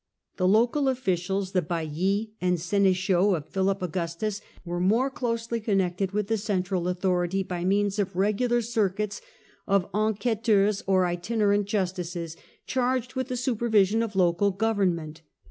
[0.37, 6.25] The local officials, the haillis and sdn4chaux of Philip Augustus, were more closely connected with
[6.25, 9.21] the central authority by means of regular circuits
[9.67, 12.35] of enquesteurs or itinerant justices
[12.65, 15.21] charged with the supervision of local govern ment.